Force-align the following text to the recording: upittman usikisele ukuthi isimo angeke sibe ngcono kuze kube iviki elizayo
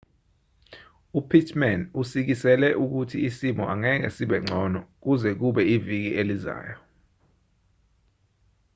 upittman 1.19 1.81
usikisele 2.01 2.67
ukuthi 2.83 3.17
isimo 3.29 3.63
angeke 3.73 4.07
sibe 4.15 4.37
ngcono 4.43 4.79
kuze 5.03 5.29
kube 5.39 5.61
iviki 5.75 6.09
elizayo 6.21 6.77